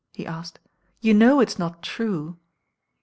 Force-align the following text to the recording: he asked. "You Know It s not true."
he 0.13 0.25
asked. 0.25 0.59
"You 0.99 1.13
Know 1.13 1.41
It 1.41 1.49
s 1.49 1.59
not 1.59 1.83
true." 1.83 2.37